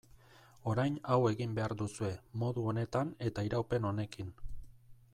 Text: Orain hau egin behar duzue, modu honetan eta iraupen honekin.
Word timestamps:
Orain 0.71 0.95
hau 1.15 1.17
egin 1.33 1.53
behar 1.59 1.75
duzue, 1.83 2.11
modu 2.45 2.65
honetan 2.73 3.15
eta 3.29 3.47
iraupen 3.51 3.89
honekin. 3.91 4.37